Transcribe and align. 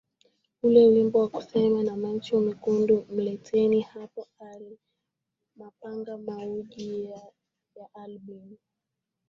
ule 0.63 0.87
wimbo 0.87 1.19
wa 1.19 1.29
kusema 1.29 1.79
ana 1.79 1.95
macho 1.97 2.39
mekundu 2.39 3.05
mleteni 3.09 3.81
hapa 3.81 4.25
ale 4.39 4.77
mapangaMauji 5.55 7.05
ya 7.75 7.93
albino 7.93 8.57